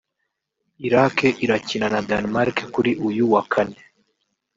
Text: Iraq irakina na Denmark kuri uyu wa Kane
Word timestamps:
Iraq 0.87 1.17
irakina 1.45 1.87
na 1.93 2.01
Denmark 2.09 2.57
kuri 2.73 2.91
uyu 3.07 3.23
wa 3.33 3.41
Kane 3.51 3.77